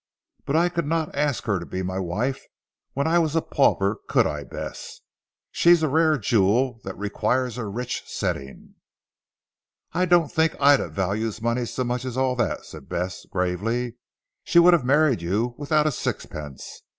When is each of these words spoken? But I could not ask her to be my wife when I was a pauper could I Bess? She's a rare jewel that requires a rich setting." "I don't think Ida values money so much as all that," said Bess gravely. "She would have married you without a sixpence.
But 0.45 0.55
I 0.55 0.69
could 0.69 0.87
not 0.87 1.13
ask 1.13 1.43
her 1.43 1.59
to 1.59 1.65
be 1.67 1.83
my 1.83 1.99
wife 1.99 2.43
when 2.93 3.05
I 3.05 3.19
was 3.19 3.35
a 3.35 3.39
pauper 3.43 3.97
could 4.09 4.25
I 4.25 4.43
Bess? 4.43 4.99
She's 5.51 5.83
a 5.83 5.87
rare 5.87 6.17
jewel 6.17 6.79
that 6.83 6.97
requires 6.97 7.59
a 7.59 7.65
rich 7.67 8.01
setting." 8.07 8.73
"I 9.93 10.05
don't 10.05 10.31
think 10.31 10.59
Ida 10.59 10.89
values 10.89 11.39
money 11.39 11.65
so 11.67 11.83
much 11.83 12.03
as 12.03 12.17
all 12.17 12.35
that," 12.37 12.65
said 12.65 12.89
Bess 12.89 13.25
gravely. 13.29 13.97
"She 14.43 14.57
would 14.57 14.73
have 14.73 14.83
married 14.83 15.21
you 15.21 15.53
without 15.59 15.85
a 15.85 15.91
sixpence. 15.91 16.81